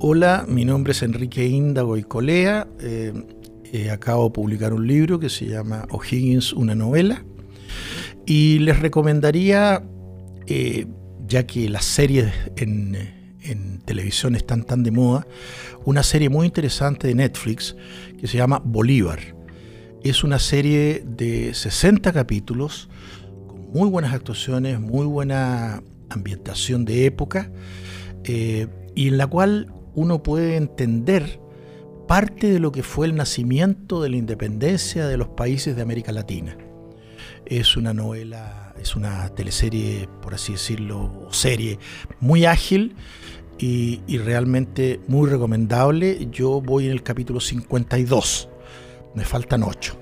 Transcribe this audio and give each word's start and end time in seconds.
Hola, 0.00 0.44
mi 0.46 0.64
nombre 0.64 0.92
es 0.92 1.02
Enrique 1.02 1.44
Índago 1.44 1.96
y 1.96 2.04
Colea. 2.04 2.68
Eh, 2.78 3.12
eh, 3.72 3.90
acabo 3.90 4.26
de 4.26 4.30
publicar 4.30 4.72
un 4.72 4.86
libro 4.86 5.18
que 5.18 5.28
se 5.28 5.46
llama 5.46 5.88
O'Higgins, 5.90 6.52
una 6.52 6.76
novela. 6.76 7.24
Y 8.24 8.60
les 8.60 8.78
recomendaría, 8.78 9.82
eh, 10.46 10.86
ya 11.26 11.48
que 11.48 11.68
las 11.68 11.84
series 11.84 12.32
en, 12.54 12.96
en, 13.40 13.80
televisión 13.80 14.36
están 14.36 14.62
tan 14.62 14.84
de 14.84 14.92
moda, 14.92 15.26
una 15.84 16.04
serie 16.04 16.28
muy 16.28 16.46
interesante 16.46 17.08
de 17.08 17.16
Netflix 17.16 17.74
que 18.20 18.28
se 18.28 18.36
llama 18.36 18.62
Bolívar. 18.64 19.18
Es 20.04 20.22
una 20.22 20.38
serie 20.38 21.02
de 21.04 21.54
60 21.54 22.12
capítulos 22.12 22.88
con 23.48 23.72
muy 23.72 23.90
buenas 23.90 24.12
actuaciones, 24.12 24.78
muy 24.78 25.06
buena 25.06 25.82
ambientación 26.08 26.84
de 26.84 27.04
época 27.06 27.50
y 28.24 29.08
en 29.08 29.16
la 29.16 29.26
cual 29.26 29.72
uno 29.98 30.22
puede 30.22 30.56
entender 30.56 31.40
parte 32.06 32.50
de 32.50 32.60
lo 32.60 32.70
que 32.70 32.84
fue 32.84 33.06
el 33.06 33.16
nacimiento 33.16 34.00
de 34.00 34.10
la 34.10 34.16
independencia 34.16 35.08
de 35.08 35.16
los 35.16 35.28
países 35.28 35.74
de 35.74 35.82
América 35.82 36.12
Latina. 36.12 36.56
Es 37.44 37.76
una 37.76 37.92
novela, 37.92 38.74
es 38.80 38.94
una 38.94 39.28
teleserie, 39.34 40.08
por 40.22 40.34
así 40.34 40.52
decirlo, 40.52 41.26
serie 41.32 41.80
muy 42.20 42.44
ágil 42.44 42.94
y, 43.58 44.00
y 44.06 44.18
realmente 44.18 45.00
muy 45.08 45.28
recomendable. 45.28 46.28
Yo 46.30 46.60
voy 46.60 46.86
en 46.86 46.92
el 46.92 47.02
capítulo 47.02 47.40
52, 47.40 48.48
me 49.14 49.24
faltan 49.24 49.64
8. 49.64 49.98